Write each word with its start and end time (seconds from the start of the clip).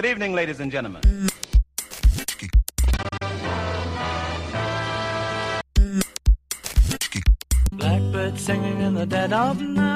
Good 0.00 0.08
evening, 0.08 0.32
ladies 0.32 0.60
and 0.60 0.72
gentlemen. 0.72 1.02
Blackbird 7.70 8.38
singing 8.38 8.80
in 8.80 8.94
the 8.94 9.04
dead 9.04 9.34
of 9.34 9.60
night. 9.60 9.89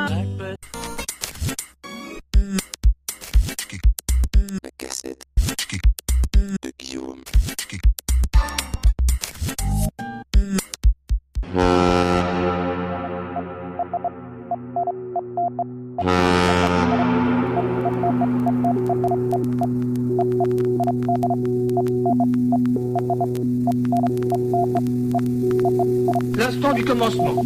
Commencement. 26.99 27.43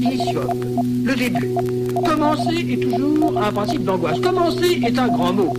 Initiote. 0.00 0.50
Le 1.04 1.14
début. 1.16 1.50
Commencer 2.06 2.64
est 2.70 2.76
toujours 2.80 3.34
un 3.42 3.50
principe 3.52 3.82
d'angoisse. 3.84 4.20
Commencer 4.20 4.80
est 4.86 4.98
un 4.98 5.08
grand 5.08 5.32
mot. 5.32 5.52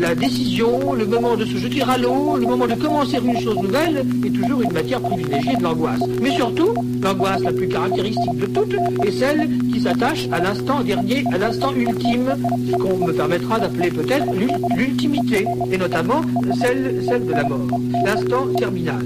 La 0.00 0.14
décision, 0.14 0.92
le 0.92 1.04
moment 1.04 1.36
de 1.36 1.44
se 1.44 1.56
jeter 1.56 1.82
à 1.82 1.98
l'eau, 1.98 2.36
le 2.36 2.46
moment 2.46 2.66
de 2.66 2.74
commencer 2.74 3.18
une 3.24 3.38
chose 3.40 3.56
nouvelle 3.60 4.04
est 4.24 4.30
toujours 4.30 4.62
une 4.62 4.72
matière 4.72 5.00
privilégiée 5.00 5.56
de 5.56 5.62
l'angoisse. 5.64 6.00
Mais 6.22 6.30
surtout, 6.30 6.74
l'angoisse 7.02 7.42
la 7.42 7.52
plus 7.52 7.68
caractéristique 7.68 8.36
de 8.38 8.46
toutes 8.46 8.74
est 9.04 9.10
celle 9.18 9.48
qui 9.72 9.80
s'attache 9.80 10.28
à 10.30 10.38
l'instant 10.40 10.80
dernier, 10.82 11.24
à 11.32 11.38
l'instant 11.38 11.72
ultime, 11.74 12.36
ce 12.70 12.76
qu'on 12.76 13.04
me 13.04 13.12
permettra 13.12 13.58
d'appeler 13.58 13.90
peut-être 13.90 14.32
l'ul- 14.32 14.52
l'ultimité, 14.76 15.44
et 15.72 15.78
notamment 15.78 16.20
celle, 16.60 17.02
celle 17.08 17.26
de 17.26 17.32
la 17.32 17.42
mort. 17.44 17.66
L'instant 18.04 18.46
terminal. 18.56 19.04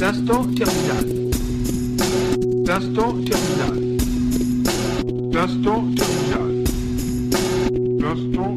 L'instant 0.00 0.44
terminal. 0.56 1.09
L'instant 2.70 3.12
terminal. 3.24 3.98
L'instant 5.32 5.82
terminal. 5.96 6.64
L'instant. 7.98 8.49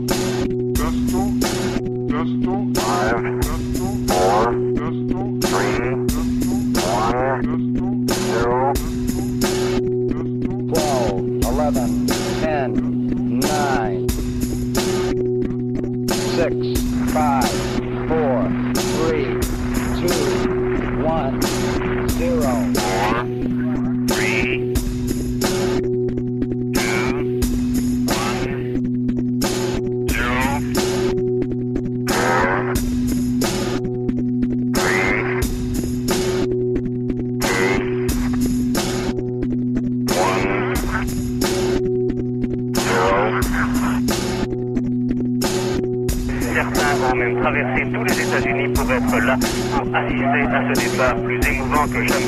Plus 51.74 52.23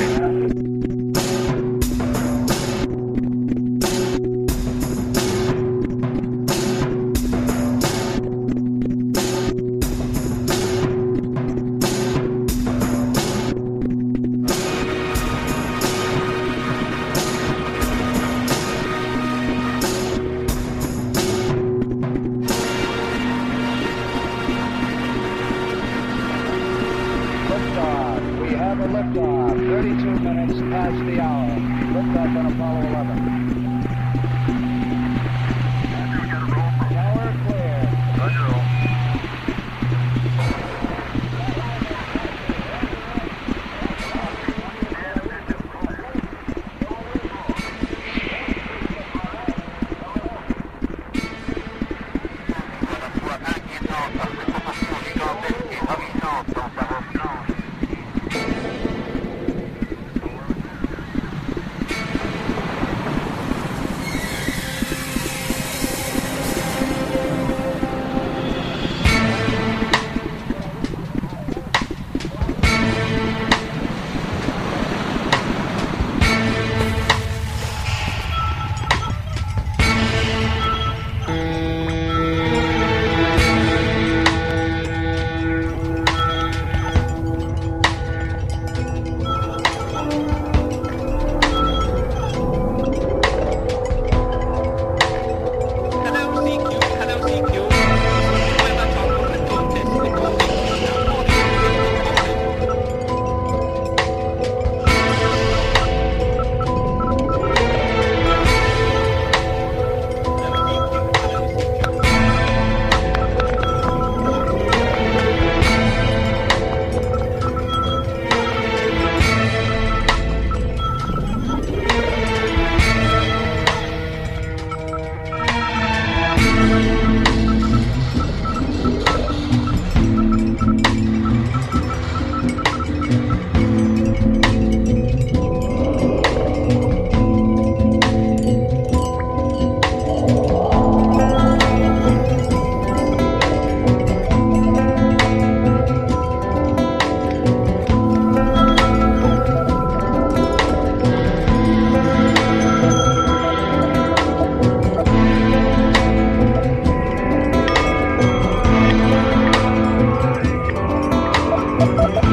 Thank 162.08 162.24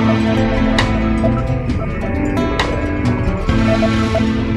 you. 4.47 4.52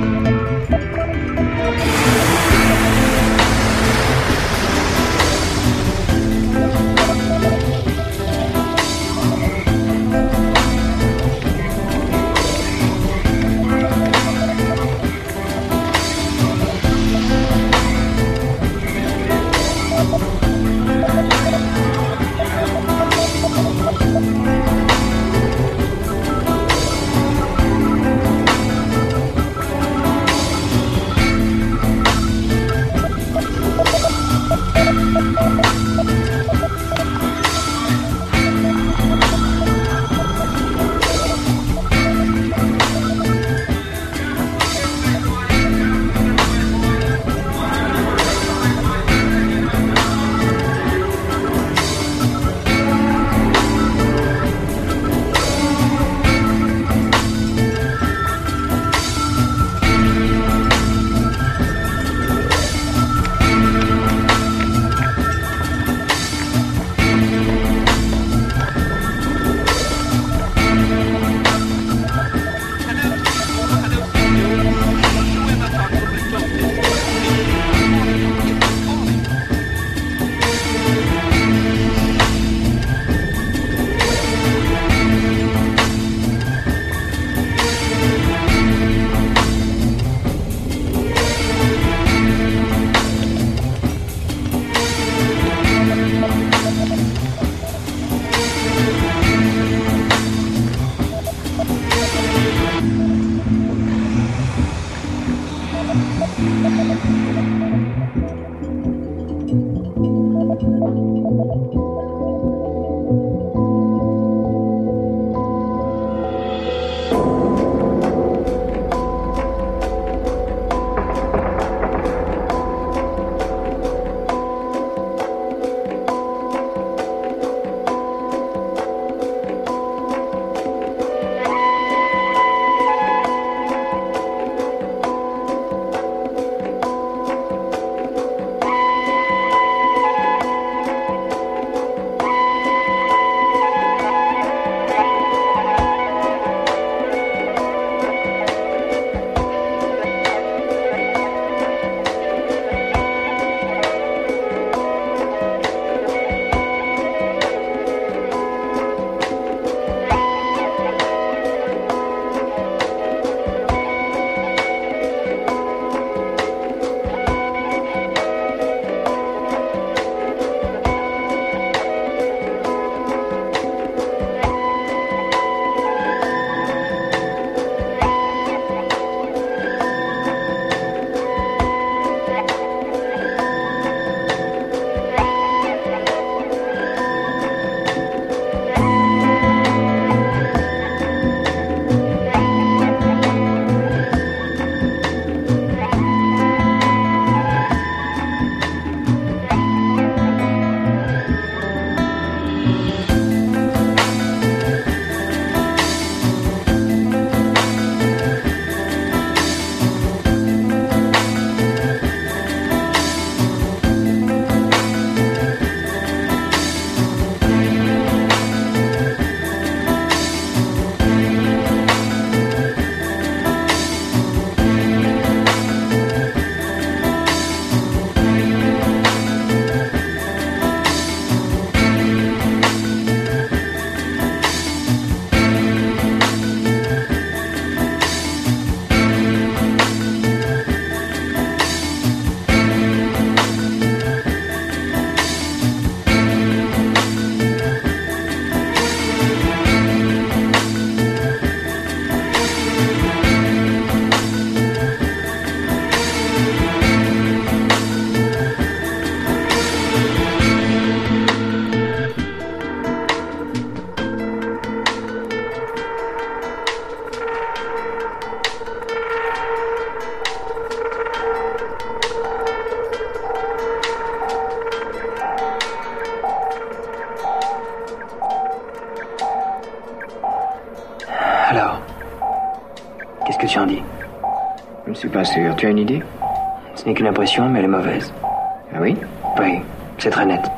Oui 289.38 289.62
c'est 289.98 290.10
très 290.10 290.26
net. 290.26 290.50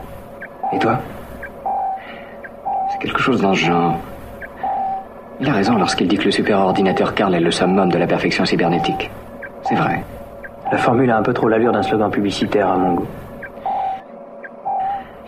Et 0.72 0.78
toi 0.78 0.98
C'est 2.90 2.98
quelque 2.98 3.20
chose 3.20 3.40
dans 3.40 3.54
ce 3.54 3.64
genre. 3.64 3.96
Il 5.40 5.48
a 5.48 5.52
raison 5.52 5.76
lorsqu'il 5.76 6.08
dit 6.08 6.16
que 6.16 6.24
le 6.24 6.30
superordinateur 6.32 7.14
Karl 7.14 7.34
est 7.34 7.40
le 7.40 7.50
summum 7.50 7.90
de 7.90 7.98
la 7.98 8.06
perfection 8.06 8.44
cybernétique. 8.44 9.10
C'est 9.62 9.76
vrai. 9.76 10.02
La 10.72 10.78
formule 10.78 11.10
a 11.10 11.18
un 11.18 11.22
peu 11.22 11.32
trop 11.32 11.48
l'allure 11.48 11.72
d'un 11.72 11.82
slogan 11.82 12.10
publicitaire 12.10 12.68
à 12.68 12.76
mon 12.76 12.94
goût. 12.94 13.06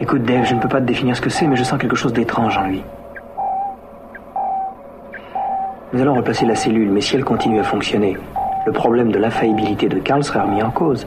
Écoute 0.00 0.22
Dave, 0.24 0.44
je 0.44 0.54
ne 0.54 0.60
peux 0.60 0.68
pas 0.68 0.80
te 0.80 0.86
définir 0.86 1.16
ce 1.16 1.20
que 1.20 1.30
c'est, 1.30 1.46
mais 1.46 1.56
je 1.56 1.62
sens 1.62 1.78
quelque 1.78 1.96
chose 1.96 2.12
d'étrange 2.12 2.58
en 2.58 2.64
lui. 2.64 2.82
Nous 5.92 6.00
allons 6.00 6.14
replacer 6.14 6.46
la 6.46 6.54
cellule, 6.54 6.90
mais 6.90 7.00
si 7.00 7.16
elle 7.16 7.24
continue 7.24 7.60
à 7.60 7.64
fonctionner, 7.64 8.16
le 8.66 8.72
problème 8.72 9.12
de 9.12 9.18
l'infaillibilité 9.18 9.88
de 9.88 9.98
Karl 9.98 10.22
serait 10.24 10.40
remis 10.40 10.62
en 10.62 10.70
cause. 10.70 11.06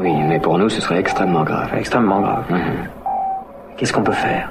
Oui, 0.00 0.12
mais 0.28 0.40
pour 0.40 0.56
nous, 0.56 0.68
ce 0.68 0.80
serait 0.80 0.98
extrêmement 0.98 1.44
grave. 1.44 1.70
Extrêmement 1.76 2.20
grave. 2.20 2.44
Mhm. 2.50 2.88
Qu'est-ce 3.76 3.92
qu'on 3.92 4.02
peut 4.02 4.12
faire? 4.12 4.50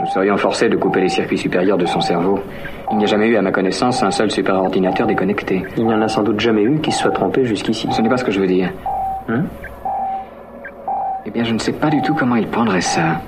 Nous 0.00 0.06
serions 0.06 0.36
forcés 0.36 0.68
de 0.68 0.76
couper 0.76 1.00
les 1.00 1.08
circuits 1.08 1.38
supérieurs 1.38 1.76
de 1.78 1.86
son 1.86 2.00
cerveau. 2.00 2.40
Il 2.90 2.98
n'y 2.98 3.04
a 3.04 3.06
jamais 3.06 3.26
eu, 3.28 3.36
à 3.36 3.42
ma 3.42 3.52
connaissance, 3.52 4.02
un 4.02 4.10
seul 4.10 4.30
superordinateur 4.30 5.06
déconnecté. 5.06 5.64
Il 5.76 5.86
n'y 5.86 5.94
en 5.94 6.00
a 6.02 6.08
sans 6.08 6.22
doute 6.22 6.40
jamais 6.40 6.62
eu 6.62 6.80
qui 6.80 6.90
se 6.92 7.00
soit 7.00 7.10
trompé 7.10 7.44
jusqu'ici. 7.44 7.88
Ce 7.90 8.00
n'est 8.02 8.08
pas 8.08 8.16
ce 8.16 8.24
que 8.24 8.32
je 8.32 8.40
veux 8.40 8.46
dire. 8.46 8.70
Hein? 9.28 9.44
Eh 11.26 11.30
bien, 11.30 11.44
je 11.44 11.52
ne 11.52 11.58
sais 11.58 11.72
pas 11.72 11.88
du 11.88 12.00
tout 12.02 12.14
comment 12.14 12.36
il 12.36 12.48
prendrait 12.48 12.80
ça. 12.80 13.20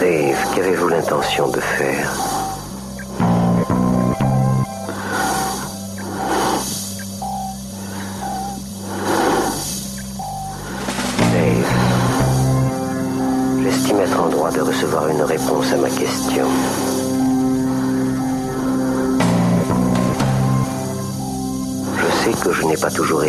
Dave, 0.00 0.54
qu'avez-vous 0.54 0.88
l'intention 0.88 1.48
de 1.48 1.60
faire? 1.60 2.33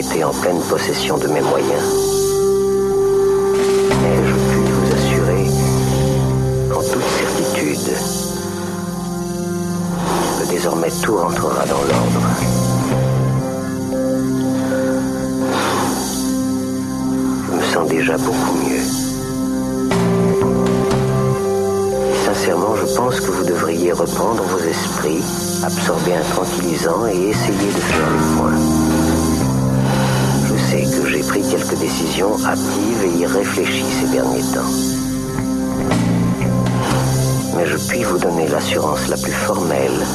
Été 0.05 0.23
en 0.23 0.31
pleine 0.31 0.59
possession 0.69 1.17
de 1.17 1.27
mes 1.27 1.41
moyens. 1.41 1.83
Mais 4.01 4.17
je 4.27 4.35
puis 4.49 4.61
vous 4.71 4.93
assurer 4.93 5.45
en 6.71 6.81
toute 6.81 7.09
certitude 7.19 7.93
que 10.39 10.49
désormais 10.49 10.91
tout 11.01 11.15
rentrera 11.15 11.65
dans 11.65 11.83
l'ordre. 11.89 12.21
Je 17.47 17.55
me 17.55 17.61
sens 17.61 17.87
déjà 17.87 18.17
beaucoup 18.17 18.53
mieux. 18.67 18.85
Sincèrement, 22.25 22.75
je 22.75 22.95
pense 22.95 23.19
que 23.21 23.31
vous 23.31 23.45
devriez 23.45 23.91
reprendre 23.91 24.43
vos 24.43 24.59
esprits, 24.59 25.23
absorber 25.63 26.13
un 26.15 26.23
tranquillisant 26.33 27.07
et 27.07 27.29
essayer 27.29 27.67
de 27.67 27.81
faire 27.89 28.09
le 28.09 28.37
point. 28.37 29.14
Sais 30.75 30.83
que 30.83 31.07
j'ai 31.07 31.21
pris 31.21 31.41
quelques 31.41 31.79
décisions 31.79 32.35
hâtives 32.45 33.03
et 33.05 33.19
irréfléchies 33.21 33.85
ces 34.01 34.07
derniers 34.11 34.41
temps. 34.41 34.73
mais 37.55 37.65
je 37.65 37.77
puis 37.87 38.03
vous 38.03 38.17
donner 38.17 38.45
l'assurance 38.49 39.07
la 39.07 39.15
plus 39.15 39.31
formelle 39.31 40.05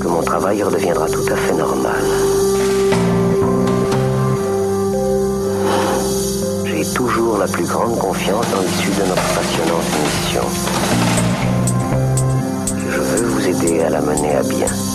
que 0.00 0.08
mon 0.08 0.22
travail 0.22 0.62
redeviendra 0.62 1.06
tout 1.10 1.26
à 1.30 1.36
fait 1.36 1.52
normal. 1.52 2.04
J'ai 6.64 6.84
toujours 6.94 7.36
la 7.36 7.46
plus 7.46 7.66
grande 7.66 7.98
confiance 7.98 8.46
dans 8.50 8.62
l'issue 8.62 8.98
de 8.98 9.06
notre 9.10 9.28
passionnante 9.34 9.90
mission. 10.04 10.42
Je 12.88 12.98
veux 12.98 13.26
vous 13.26 13.46
aider 13.46 13.80
à 13.82 13.90
la 13.90 14.00
mener 14.00 14.36
à 14.36 14.42
bien. 14.42 14.85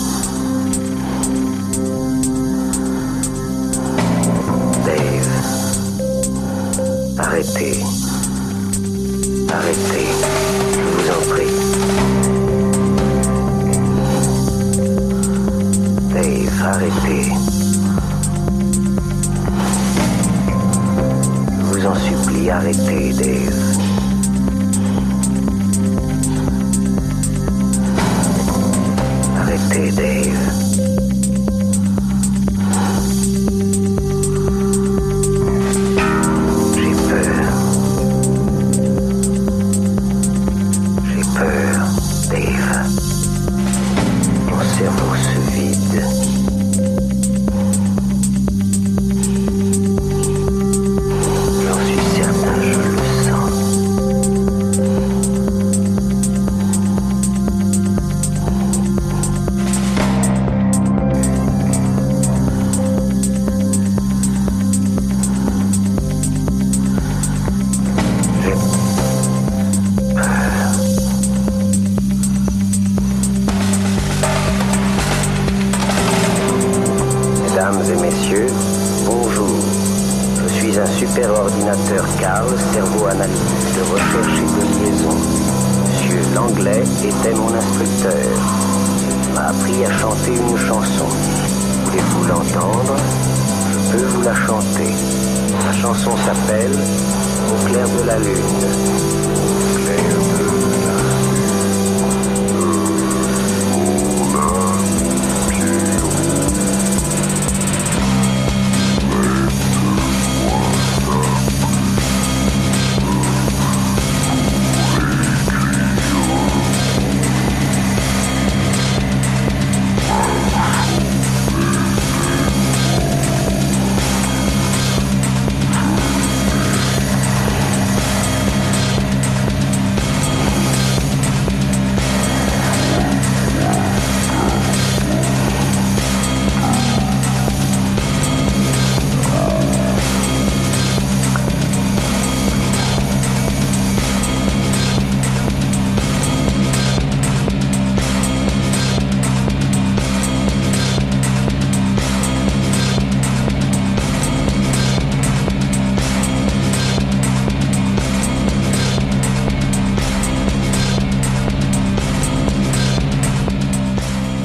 Arrêtez. 7.22 7.78
Arrêtez, 9.48 10.06
je 10.72 10.80
vous 10.88 11.08
en 11.10 11.20
prie. 11.30 11.54
Dave, 16.12 16.62
arrêtez. 16.62 17.24
Je 21.48 21.64
vous 21.64 21.86
en 21.86 21.94
supplie, 21.94 22.50
arrêtez, 22.50 23.12
Dave. 23.12 23.78
Arrêtez, 29.38 29.90
Dave. 29.92 30.61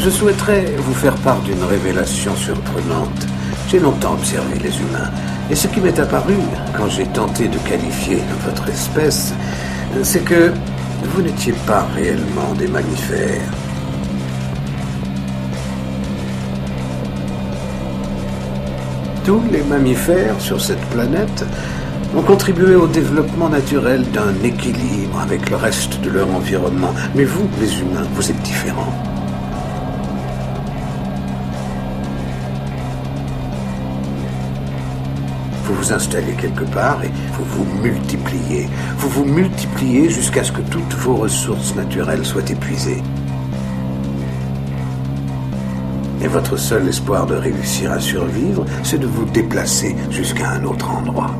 Je 0.07 0.11
souhaiterais 0.13 0.63
vous 0.77 0.93
faire 0.93 1.15
part 1.15 1.41
d'une 1.41 1.61
révélation 1.65 2.33
surprenante. 2.37 3.27
J'ai 3.67 3.77
longtemps 3.77 4.13
observé 4.13 4.57
les 4.57 4.73
humains, 4.79 5.11
et 5.51 5.55
ce 5.55 5.67
qui 5.67 5.81
m'est 5.81 5.99
apparu 5.99 6.35
quand 6.77 6.87
j'ai 6.87 7.05
tenté 7.07 7.49
de 7.49 7.57
qualifier 7.57 8.19
votre 8.45 8.69
espèce, 8.69 9.33
c'est 10.03 10.23
que 10.23 10.53
vous 11.03 11.21
n'étiez 11.21 11.51
pas 11.65 11.85
réellement 11.93 12.53
des 12.57 12.69
mammifères. 12.69 13.51
Tous 19.25 19.41
les 19.51 19.63
mammifères 19.63 20.39
sur 20.39 20.61
cette 20.61 20.85
planète 20.91 21.43
ont 22.15 22.21
contribué 22.21 22.75
au 22.75 22.87
développement 22.87 23.49
naturel 23.49 24.09
d'un 24.11 24.33
équilibre 24.41 25.19
avec 25.19 25.49
le 25.49 25.57
reste 25.57 25.99
de 25.99 26.09
leur 26.09 26.33
environnement. 26.33 26.93
Mais 27.13 27.25
vous, 27.25 27.49
les 27.59 27.81
humains, 27.81 28.07
vous 28.13 28.31
êtes 28.31 28.41
différents. 28.43 29.16
Vous 35.77 35.93
installez 35.93 36.33
quelque 36.33 36.63
part 36.63 37.03
et 37.03 37.11
vous 37.33 37.45
vous 37.45 37.81
multipliez. 37.81 38.67
Vous 38.97 39.09
vous 39.09 39.25
multipliez 39.25 40.09
jusqu'à 40.09 40.43
ce 40.43 40.51
que 40.51 40.61
toutes 40.61 40.93
vos 40.95 41.15
ressources 41.15 41.75
naturelles 41.75 42.25
soient 42.25 42.49
épuisées. 42.49 43.03
Et 46.21 46.27
votre 46.27 46.57
seul 46.57 46.87
espoir 46.87 47.27
de 47.27 47.35
réussir 47.35 47.91
à 47.91 47.99
survivre, 47.99 48.65
c'est 48.83 48.97
de 48.97 49.05
vous 49.05 49.25
déplacer 49.25 49.95
jusqu'à 50.09 50.49
un 50.49 50.63
autre 50.63 50.89
endroit. 50.89 51.31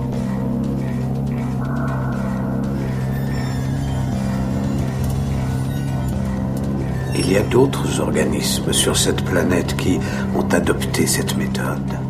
Il 7.16 7.32
y 7.32 7.38
a 7.38 7.42
d'autres 7.42 8.00
organismes 8.00 8.72
sur 8.72 8.96
cette 8.96 9.26
planète 9.26 9.76
qui 9.76 10.00
ont 10.36 10.48
adopté 10.50 11.08
cette 11.08 11.36
méthode. 11.36 12.07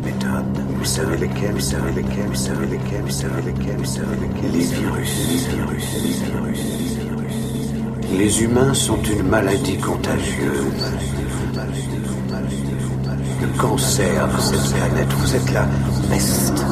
Vous 0.78 0.84
savez 0.84 1.16
lesquels 1.16 1.52
Vous 1.52 1.60
savez 1.60 1.92
lesquels 1.92 2.28
Vous 2.28 2.34
savez 2.34 2.66
lesquels 2.66 3.02
Vous 3.02 3.10
savez 3.10 3.42
lesquels 3.42 3.76
Vous 3.78 3.84
savez 3.84 4.16
lesquels 4.20 4.52
Les 4.52 4.64
virus. 4.64 5.10
Les 5.28 5.56
virus. 5.56 5.84
Les 6.02 6.10
virus. 6.24 6.60
Les 8.16 8.42
humains 8.42 8.74
sont 8.74 9.02
une 9.02 9.24
maladie 9.24 9.76
contagieuse. 9.78 10.72
Le 13.40 13.60
cancer 13.60 14.28
de 14.28 14.40
cette 14.40 14.74
planète, 14.74 15.12
vous 15.12 15.36
êtes 15.36 15.52
la 15.52 15.66
peste. 16.10 16.64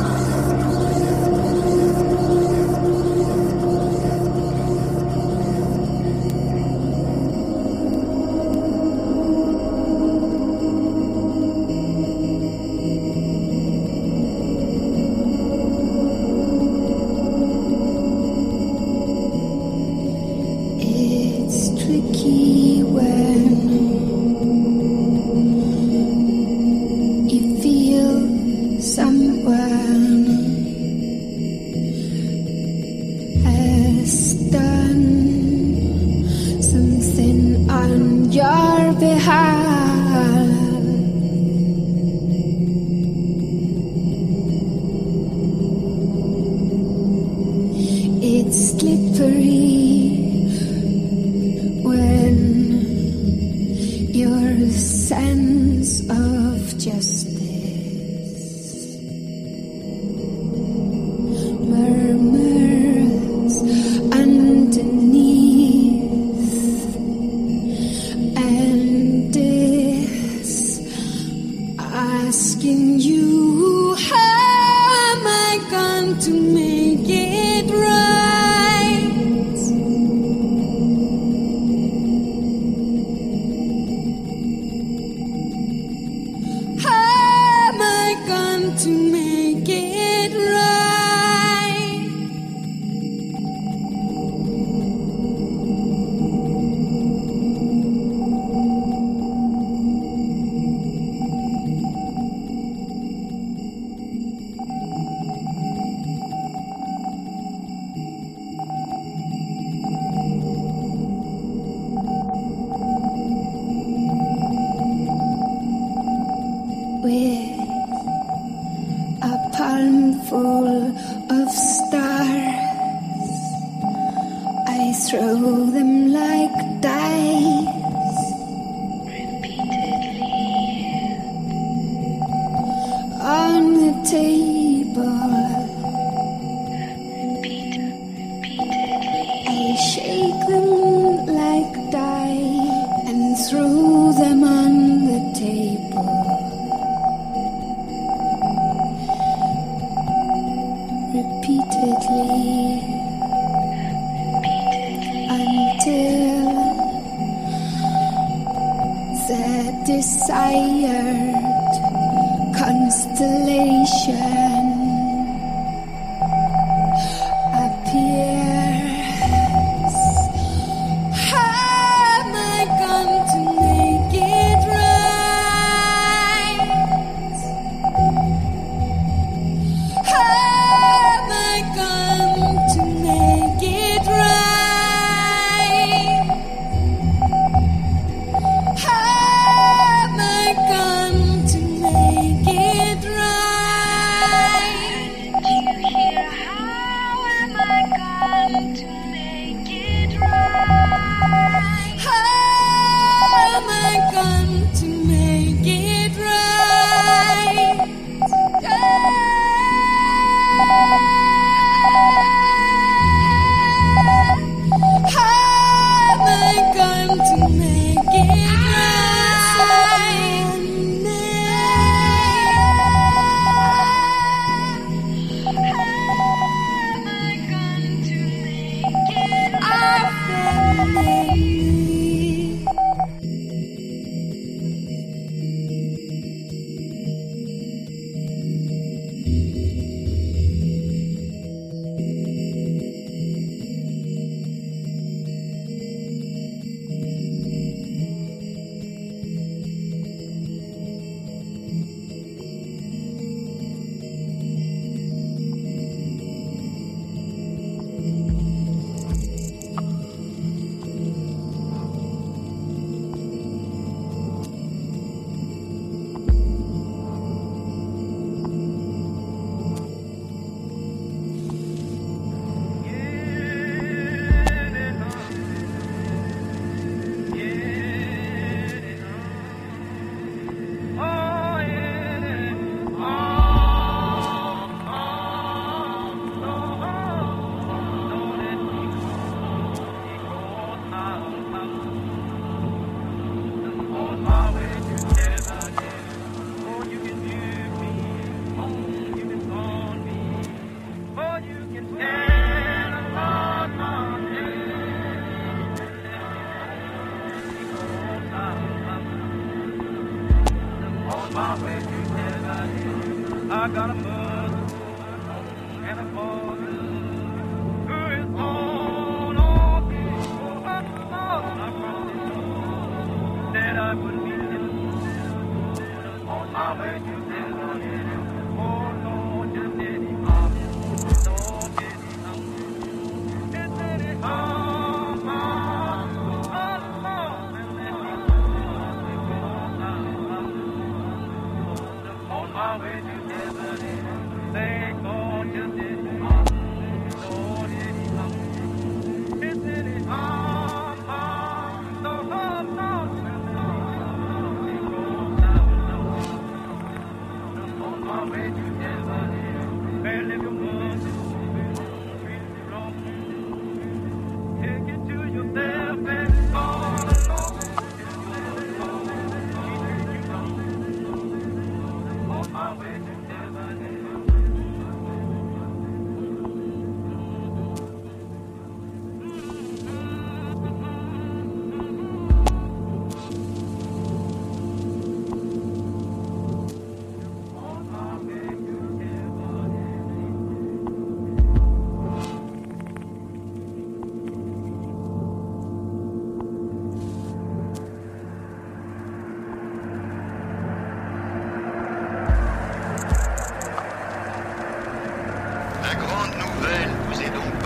I 313.49 313.69
gotta 313.69 313.95
move. 313.95 314.26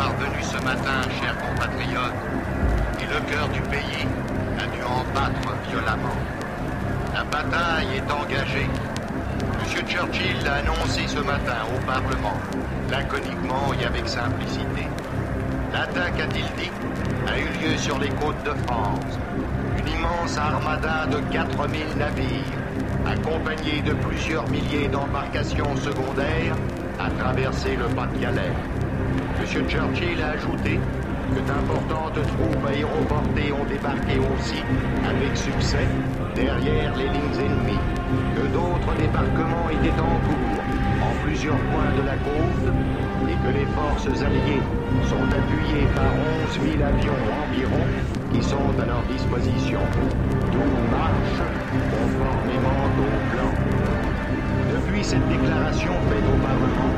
Parvenue 0.01 0.43
ce 0.43 0.57
matin, 0.65 1.03
chers 1.21 1.37
compatriotes, 1.37 2.21
et 3.01 3.05
le 3.05 3.21
cœur 3.31 3.49
du 3.49 3.61
pays 3.61 4.07
a 4.59 4.67
dû 4.75 4.83
en 4.83 5.05
battre 5.13 5.53
violemment. 5.69 6.17
La 7.13 7.23
bataille 7.25 7.99
est 7.99 8.11
engagée. 8.11 8.71
M. 9.61 9.87
Churchill 9.87 10.43
l'a 10.43 10.55
annoncé 10.55 11.03
ce 11.07 11.19
matin 11.19 11.61
au 11.75 11.85
Parlement, 11.85 12.39
laconiquement 12.91 13.75
et 13.79 13.85
avec 13.85 14.09
simplicité. 14.09 14.89
L'attaque, 15.71 16.19
a-t-il 16.19 16.49
dit, 16.57 16.73
a 17.29 17.39
eu 17.39 17.49
lieu 17.61 17.77
sur 17.77 17.99
les 17.99 18.09
côtes 18.09 18.43
de 18.43 18.55
France. 18.67 19.19
Une 19.79 19.89
immense 19.89 20.39
armada 20.39 21.07
de 21.13 21.19
4000 21.31 21.99
navires, 21.99 22.59
accompagnée 23.07 23.83
de 23.83 23.93
plusieurs 23.93 24.49
milliers 24.49 24.89
d'embarcations 24.89 25.77
secondaires, 25.77 26.57
a 26.99 27.11
traversé 27.23 27.77
le 27.77 27.95
Pas-de-Calais. 27.95 28.80
M. 29.41 29.47
Churchill 29.47 30.21
a 30.21 30.33
ajouté 30.33 30.79
que 31.35 31.41
d'importantes 31.41 32.21
troupes 32.27 32.67
aéroportées 32.69 33.53
ont 33.53 33.65
débarqué 33.65 34.19
aussi, 34.19 34.61
avec 35.03 35.35
succès, 35.35 35.87
derrière 36.35 36.95
les 36.95 37.09
lignes 37.09 37.41
ennemies, 37.41 37.81
que 38.37 38.47
d'autres 38.53 38.95
débarquements 39.01 39.71
étaient 39.71 39.99
en 39.99 40.21
cours 40.29 40.63
en 41.01 41.25
plusieurs 41.25 41.57
points 41.57 41.93
de 41.97 42.05
la 42.05 42.17
côte 42.21 42.69
et 43.31 43.35
que 43.35 43.59
les 43.59 43.67
forces 43.73 44.23
alliées 44.23 44.61
sont 45.09 45.25
appuyées 45.25 45.89
par 45.97 46.13
11 46.45 46.61
000 46.77 46.85
avions 46.85 47.25
environ 47.43 47.85
qui 48.35 48.43
sont 48.43 48.69
à 48.79 48.85
leur 48.85 49.03
disposition. 49.05 49.81
Tout 50.53 50.77
marche 50.93 51.41
conformément 51.91 52.85
au 52.99 53.35
plan. 53.35 53.70
Cette 55.03 55.27
déclaration 55.29 55.93
faite 56.09 56.23
au 56.29 56.37
Parlement, 56.47 56.93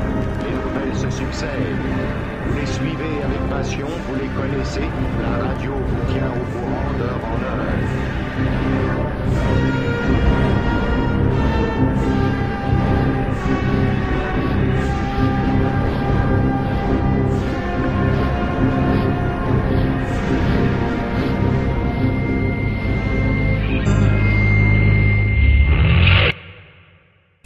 les 0.45 0.51
nouvelles 0.53 0.95
se 0.95 1.09
succèdent. 1.09 1.49
Vous 2.45 2.53
les 2.53 2.65
suivez 2.65 3.23
avec 3.23 3.39
passion, 3.49 3.87
vous 4.07 4.15
les 4.15 4.27
connaissez, 4.27 4.87
la 5.19 5.47
radio 5.47 5.71
vous 5.73 6.13
tient 6.13 6.29
au 6.29 6.43
courant 6.53 6.93
d'heure 6.99 7.21
en 7.23 7.41
heure. 7.41 7.63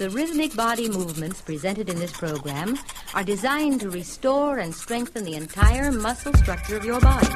The 0.08 0.14
rhythmic 0.14 0.56
body 0.56 0.88
movements 0.88 1.42
presented 1.42 1.90
in 1.90 2.00
this 2.00 2.14
program 2.14 2.80
are 3.14 3.26
designed 3.26 3.82
to 3.82 3.90
restore 3.90 4.60
and 4.60 4.74
strengthen 4.74 5.26
the 5.26 5.34
entire 5.34 5.92
muscle 5.92 6.34
structure 6.36 6.78
of 6.78 6.86
your 6.86 7.02
body. 7.02 7.28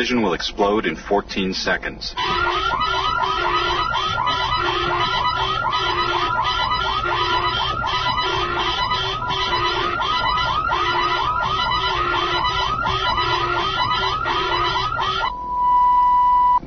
Television 0.00 0.22
will 0.22 0.32
explode 0.32 0.86
in 0.86 0.96
14 0.96 1.52
seconds. 1.52 2.14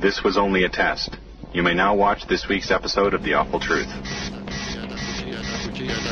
This 0.00 0.22
was 0.22 0.36
only 0.36 0.62
a 0.62 0.68
test. 0.68 1.16
You 1.52 1.64
may 1.64 1.74
now 1.74 1.96
watch 1.96 2.28
this 2.28 2.46
week's 2.48 2.70
episode 2.70 3.14
of 3.14 3.24
The 3.24 3.34
Awful 3.34 3.58
Truth. 3.58 3.90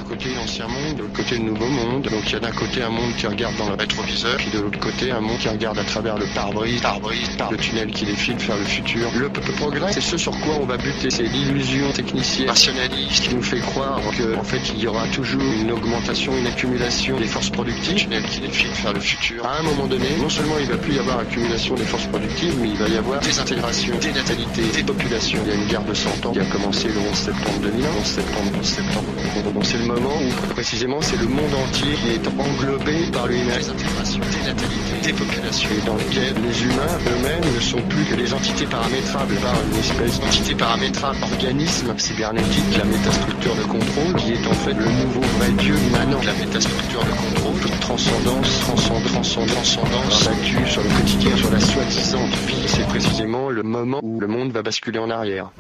D'un 0.02 0.08
côté 0.08 0.34
l'ancien 0.34 0.66
monde, 0.66 0.96
de 0.96 1.02
l'autre 1.02 1.12
côté 1.12 1.38
le 1.38 1.44
nouveau 1.44 1.68
monde. 1.68 2.02
Donc 2.02 2.24
il 2.26 2.32
y 2.32 2.34
a 2.34 2.40
d'un 2.40 2.50
côté 2.50 2.82
un 2.82 2.88
monde 2.88 3.14
qui 3.16 3.26
regarde 3.28 3.56
dans 3.56 3.68
le 3.68 3.74
rétroviseur, 3.74 4.36
puis 4.36 4.50
de 4.50 4.58
l'autre 4.58 4.80
côté 4.80 5.12
un 5.12 5.20
monde 5.20 5.38
qui 5.38 5.48
regarde 5.48 5.78
à 5.78 5.84
travers 5.84 6.18
le 6.18 6.26
pare-brise, 6.34 6.80
pare-brise, 6.80 7.36
par 7.36 7.52
le 7.52 7.56
tunnel 7.56 7.92
qui 7.92 8.04
défile 8.04 8.36
vers 8.38 8.56
le 8.56 8.64
futur. 8.64 9.08
Le, 9.16 9.28
progrès, 9.28 9.92
c'est 9.92 10.00
ce 10.00 10.16
sur 10.16 10.32
quoi 10.40 10.54
on 10.60 10.66
va 10.66 10.76
buter. 10.76 11.08
C'est 11.08 11.22
l'illusion 11.22 11.92
technicienne, 11.92 12.48
rationaliste, 12.48 13.28
qui 13.28 13.34
nous 13.34 13.42
fait 13.42 13.60
croire 13.60 14.00
que 14.18 14.36
en 14.36 14.42
fait 14.42 14.72
il 14.74 14.80
y 14.80 14.88
aura 14.88 15.06
toujours 15.08 15.40
une 15.40 15.70
augmentation, 15.70 16.36
une 16.36 16.48
accumulation 16.48 17.16
des 17.16 17.26
forces 17.26 17.50
productives, 17.50 17.94
tunnel 17.94 18.24
qui 18.24 18.40
défile 18.40 18.72
vers 18.82 18.94
le 18.94 19.00
futur. 19.00 19.46
À 19.46 19.60
un 19.60 19.62
moment 19.62 19.86
donné, 19.86 20.08
non 20.18 20.28
seulement 20.28 20.58
il 20.58 20.66
va 20.66 20.78
plus 20.78 20.94
y 20.94 20.98
avoir 20.98 21.20
accumulation 21.20 21.76
des 21.76 21.84
forces 21.84 22.06
productives, 22.06 22.58
mais 22.60 22.70
il 22.70 22.76
va 22.76 22.88
y 22.88 22.96
avoir 22.96 23.20
désintégration, 23.20 23.94
dénatalité, 24.00 24.62
dépopulation. 24.74 25.38
Il 25.44 25.48
y 25.48 25.52
a 25.52 25.60
une 25.62 25.68
guerre 25.68 25.84
de 25.84 25.94
100 25.94 26.26
ans 26.26 26.32
qui 26.32 26.40
a 26.40 26.44
commencé 26.46 26.88
le 26.88 26.98
11 26.98 27.14
septembre 27.14 27.58
2001, 27.62 27.86
11 28.00 28.04
septembre, 28.04 28.50
11 28.58 28.66
septembre. 28.66 29.12
Le 29.52 29.91
moment 29.92 30.16
où 30.16 30.52
précisément 30.52 31.00
c'est 31.00 31.18
le 31.18 31.26
monde 31.26 31.52
entier 31.66 31.94
qui 31.94 32.11
est 32.11 32.26
englobé 32.28 33.11
par 33.12 33.26
le 33.26 33.35
dénatalité, 33.35 34.92
dépopulation, 35.02 35.68
et 35.70 35.87
dans 35.87 35.96
lequel 35.96 36.35
les 36.42 36.64
humains 36.64 36.96
eux-mêmes 37.07 37.55
ne 37.55 37.61
sont 37.61 37.81
plus 37.88 38.05
que 38.05 38.14
des 38.14 38.33
entités 38.33 38.66
paramétrables 38.66 39.35
par 39.37 39.55
une 39.70 39.78
espèce 39.78 40.20
d'entité 40.20 40.55
paramétrable, 40.55 41.18
organisme 41.22 41.94
cybernétique, 41.98 42.76
la 42.78 42.85
métastructure 42.85 43.55
de 43.57 43.62
contrôle, 43.64 44.14
qui 44.16 44.33
est 44.33 44.46
en 44.46 44.55
fait 44.55 44.74
le 44.74 44.85
nouveau 44.85 45.20
vrai 45.38 45.50
Dieu 45.59 45.74
immanent, 45.74 46.20
la 46.24 46.35
métastructure 46.35 47.05
de 47.05 47.11
contrôle, 47.11 47.61
toute 47.61 47.81
transcendance, 47.81 48.61
transcendance, 48.61 49.12
transcendance, 49.12 49.52
transcendance, 49.52 50.28
sur 50.66 50.83
le 50.83 50.88
quotidien, 50.88 51.37
sur 51.37 51.50
la 51.50 51.61
soi-disant 51.61 52.24
vie, 52.46 52.64
c'est 52.66 52.87
précisément 52.87 53.50
le 53.50 53.62
moment 53.62 54.00
où 54.02 54.20
le 54.20 54.26
monde 54.26 54.52
va 54.52 54.62
basculer 54.62 54.98
en 54.98 55.11
arrière. 55.11 55.50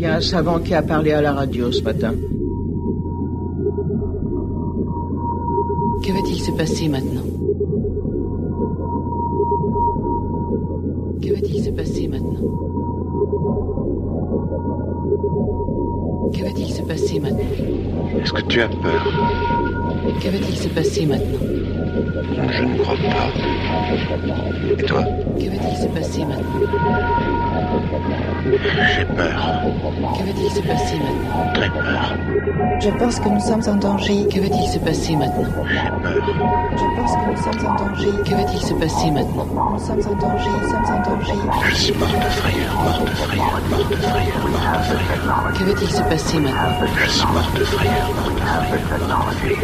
Il 0.00 0.04
y 0.04 0.06
a 0.06 0.14
un 0.14 0.20
savant 0.22 0.60
qui 0.60 0.72
a 0.74 0.80
parlé 0.80 1.12
à 1.12 1.20
la 1.20 1.34
radio 1.34 1.70
ce 1.70 1.82
matin. 1.82 2.14
Que 6.02 6.10
va-t-il 6.10 6.40
se 6.40 6.52
passer 6.52 6.88
maintenant? 6.88 7.20
Que 11.20 11.34
va-t-il 11.34 11.62
se 11.62 11.68
passer 11.68 12.08
maintenant? 12.08 12.40
Que 16.32 16.44
va-t-il 16.44 16.72
se 16.72 16.80
passer 16.80 17.20
maintenant? 17.20 17.44
Est-ce 18.22 18.32
que 18.32 18.42
tu 18.48 18.62
as 18.62 18.68
peur? 18.68 19.04
Que 20.22 20.28
va-t-il 20.30 20.56
se 20.56 20.68
passer 20.70 21.04
maintenant? 21.04 21.59
Je 21.90 22.64
ne 22.64 22.78
crois 22.78 22.94
pas. 22.96 23.28
Et 24.78 24.82
toi 24.84 25.02
Que 25.02 25.44
va-t-il 25.50 25.76
se 25.76 25.86
passer 25.88 26.24
maintenant 26.24 26.60
J'ai 28.96 29.04
peur. 29.04 29.62
Que 30.16 30.22
va-t-il 30.24 30.50
se 30.50 30.60
passer 30.60 30.96
maintenant 30.98 31.52
Très 31.54 31.68
peur. 31.70 32.14
Je 32.80 32.90
pense 32.90 33.20
que 33.20 33.28
nous 33.28 33.40
sommes 33.40 33.62
en 33.66 33.76
danger. 33.76 34.26
Que 34.28 34.40
va-t-il 34.40 34.68
se 34.68 34.78
passer 34.78 35.16
maintenant 35.16 35.64
J'ai 35.68 36.02
peur. 36.02 36.22
Je 36.76 37.00
pense 37.00 37.12
que 37.12 37.30
nous 37.30 37.36
sommes 37.42 37.66
en 37.66 37.74
danger. 37.74 38.12
Que 38.24 38.34
va-t-il 38.36 38.60
se 38.62 38.74
passer 38.74 39.10
maintenant 39.10 39.72
Nous 39.72 39.78
sommes 39.78 40.00
en 40.00 40.14
danger, 40.14 40.50
nous 40.62 40.70
sommes 40.70 40.84
en 40.84 41.00
danger. 41.10 41.34
Je 41.70 41.74
suis 41.74 41.94
mort 41.94 42.08
de 42.08 42.30
frayeur, 42.40 42.74
mort 42.84 43.00
de 43.00 43.10
frayeur, 43.10 43.60
mort 43.68 43.84
de 43.90 43.96
frayeur, 43.96 44.48
mort 44.48 44.60
de 44.60 44.94
frayeur. 44.96 45.52
Que 45.58 45.64
va-t-il 45.64 45.90
se 45.90 46.02
passer 46.02 46.38
maintenant 46.38 46.86
Je 47.04 47.10
suis 47.10 47.26
mort 47.26 47.50
de 47.58 47.64
frayeur, 47.64 48.06
mort 48.14 48.30
de 48.30 48.40
frayeur. 48.40 48.50
We 48.50 48.50
have 48.50 48.70
the 48.70 48.78
technology. 48.88 49.54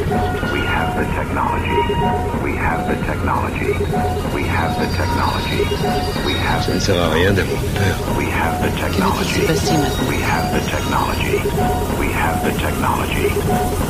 We 0.53 0.61
have 0.67 0.97
the 0.97 1.05
technology. 1.15 2.26
We 2.43 2.53
have 2.57 2.89
the 2.89 2.97
technology. 3.07 3.73
We 4.35 4.43
have 4.45 4.67
Ça 6.67 6.75
ne 6.75 6.81
sert 6.81 7.01
à 7.01 7.11
rien 7.11 7.33
d'avoir 7.33 7.61
peur. 7.63 7.97
we 8.19 8.27
have 8.27 8.61
the 8.61 8.71
technology. 8.81 9.41
We 10.09 10.17
have 10.19 10.51
the 10.53 10.61
technology. 10.67 11.39
We 12.01 12.09
have 12.11 12.43
the 12.43 12.51
technology. 12.59 13.29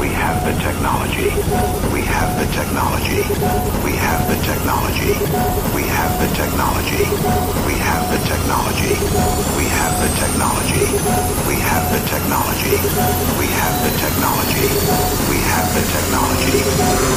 We 0.04 0.08
have 0.12 0.44
the 0.44 0.52
technology. 0.60 1.30
We 1.94 2.02
have 2.02 2.36
the 2.36 2.46
technology. 2.52 3.22
We 3.84 3.92
have 4.04 4.28
the 4.28 4.36
technology. 4.44 5.12
We 5.74 5.82
have 5.96 6.12
the 6.20 6.28
technology. 6.36 7.06
We 7.64 7.72
have 7.88 8.04
the 8.12 8.18
technology. 8.28 8.94
We 9.56 9.64
have 9.72 9.96
the 10.02 10.10
technology. 10.20 10.84
We 11.48 11.56
have 11.56 11.86
the 11.92 12.00
technology. 12.12 12.76
We 13.40 13.46
have 13.60 13.76
the 13.84 13.92
technology. 14.02 14.66
We 15.30 15.38
have 15.50 15.68
the 15.74 15.82
technology. 15.92 16.60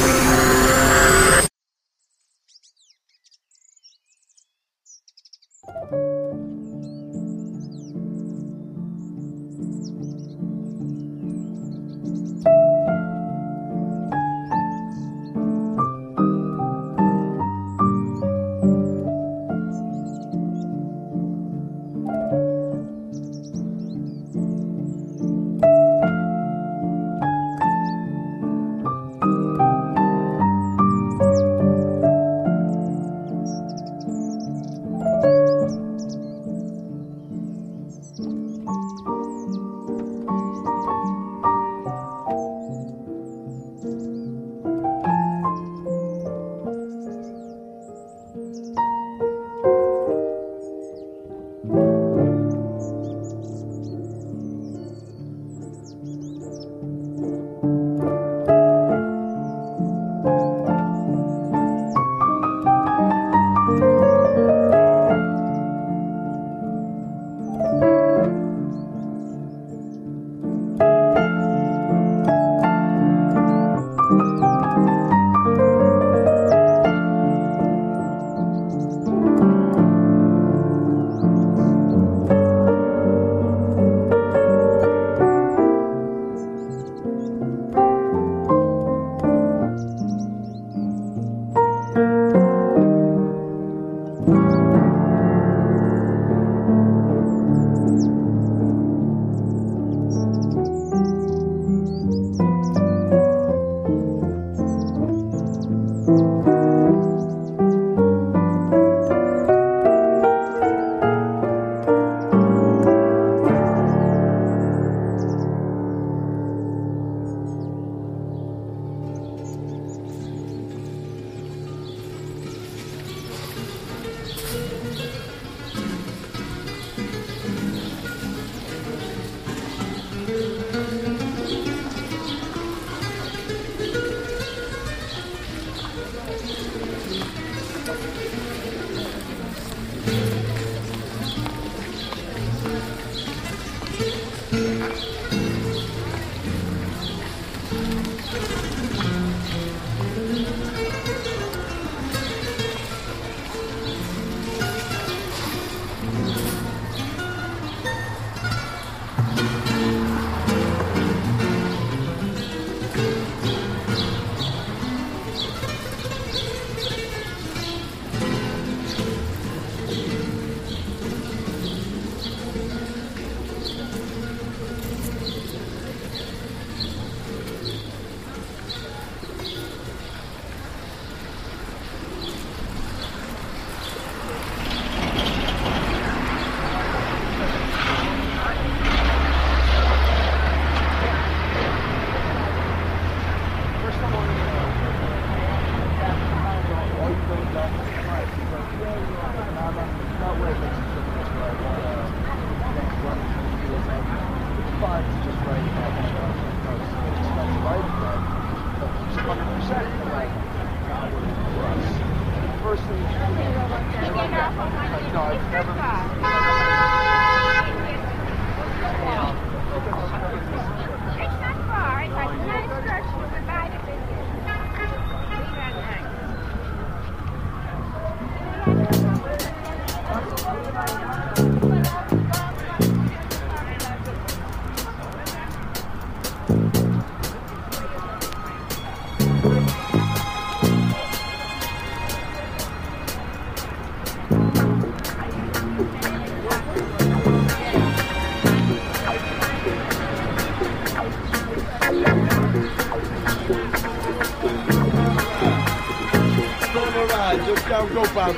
We 0.02 0.10
have 0.24 0.49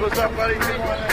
What's 0.01 0.19
up, 0.19 0.35
buddy? 0.35 1.12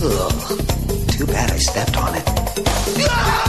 Ugh. 0.00 1.10
Too 1.10 1.26
bad 1.26 1.50
I 1.50 1.56
stepped 1.56 1.96
on 1.96 2.14
it. 2.14 3.47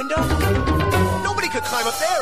window? 0.00 1.22
Nobody 1.22 1.48
could 1.48 1.62
climb 1.64 1.86
up 1.86 1.98
there. 1.98 2.19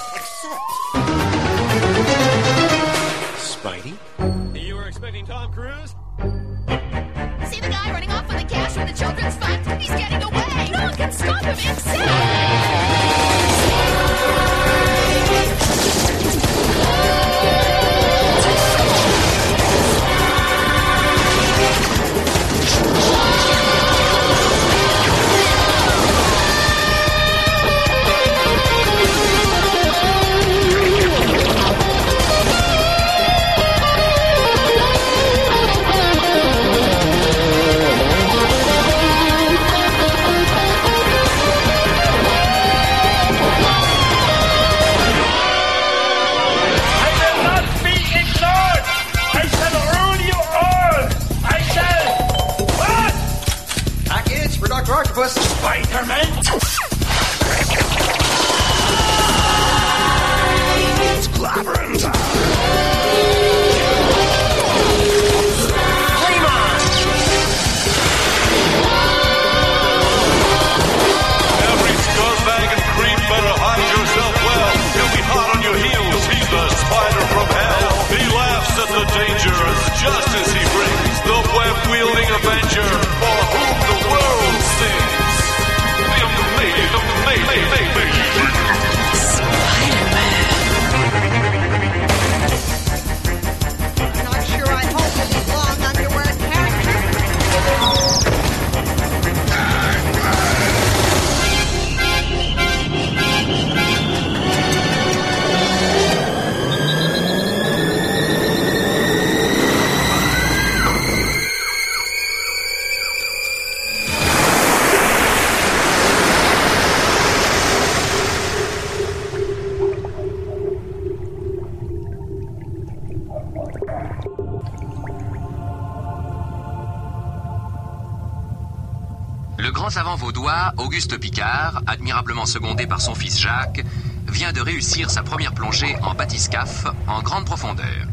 réussir 134.68 135.08
sa 135.08 135.22
première 135.22 135.54
plongée 135.54 135.96
en 136.02 136.14
bathyscaphe 136.14 136.86
en 137.06 137.22
grande 137.22 137.46
profondeur. 137.46 138.06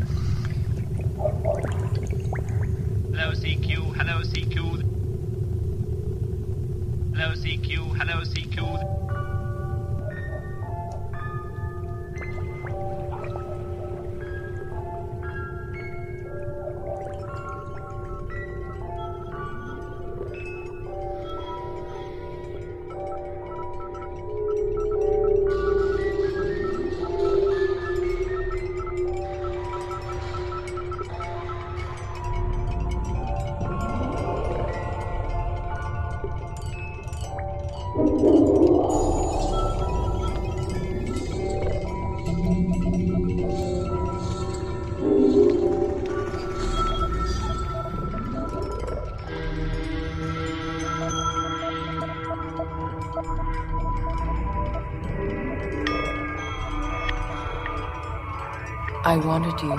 Wanted 59.36 59.62
you. 59.64 59.74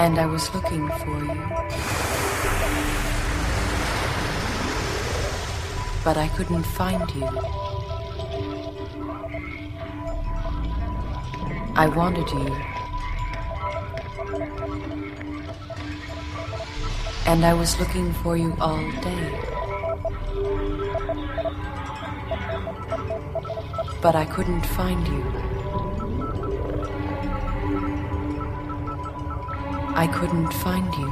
And 0.00 0.18
I 0.18 0.26
was 0.26 0.52
looking 0.52 0.88
for 0.88 1.18
you. 1.22 1.40
But 6.04 6.16
I 6.16 6.28
couldn't 6.36 6.64
find 6.64 7.08
you. 7.14 7.28
I 11.76 11.86
wanted 11.86 12.28
you. 12.30 12.56
And 17.26 17.44
I 17.44 17.54
was 17.54 17.78
looking 17.78 18.12
for 18.14 18.36
you 18.36 18.56
all 18.60 18.82
day. 19.00 19.47
But 24.08 24.16
I 24.16 24.24
couldn't 24.24 24.64
find 24.64 25.06
you. 25.06 25.22
I 29.94 30.06
couldn't 30.10 30.50
find 30.64 30.94
you. 30.94 31.08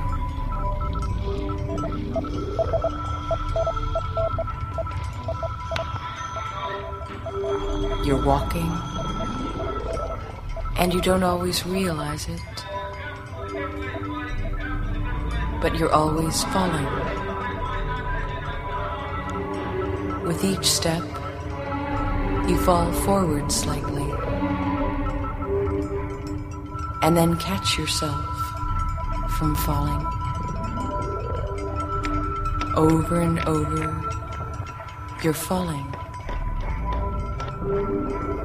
You're 8.06 8.24
walking, 8.24 8.72
and 10.78 10.94
you 10.94 11.02
don't 11.02 11.22
always 11.22 11.66
realize 11.66 12.26
it, 12.28 12.40
but 15.60 15.76
you're 15.78 15.92
always 15.92 16.44
falling. 16.44 16.88
With 20.22 20.42
each 20.42 20.64
step, 20.64 21.04
you 22.48 22.56
fall 22.58 22.92
forward 22.92 23.50
slightly, 23.50 24.08
and 27.02 27.16
then 27.16 27.36
catch 27.38 27.76
yourself 27.76 28.24
from 29.36 29.54
falling. 29.56 30.06
Over 32.76 33.20
and 33.20 33.40
over, 33.46 33.82
you're 35.24 35.32
falling, 35.32 35.92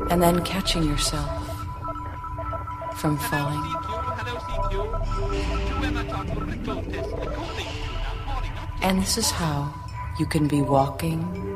and 0.10 0.22
then 0.22 0.44
catching 0.44 0.84
yourself 0.84 1.30
from 2.98 3.18
falling. 3.18 3.64
And 8.82 9.00
this 9.00 9.18
is 9.18 9.30
how 9.30 9.74
you 10.18 10.26
can 10.26 10.48
be 10.48 10.62
walking 10.62 11.51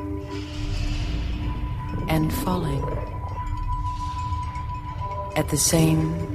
and 2.15 2.33
falling 2.33 2.81
at 5.35 5.49
the 5.49 5.57
same 5.57 6.34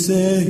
say 0.00 0.49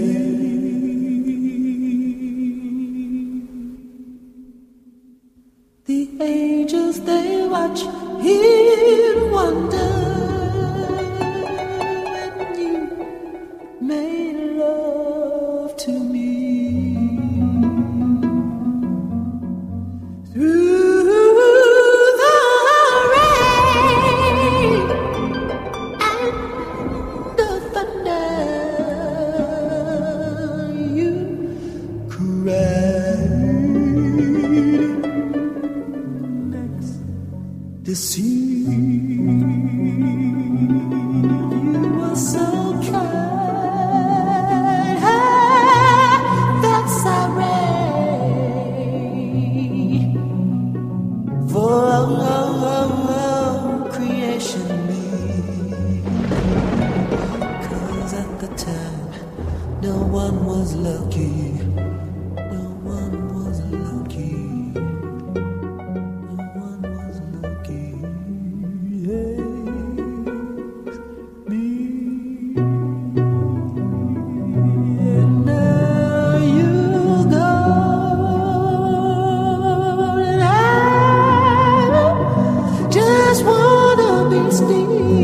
standing. 84.30 85.19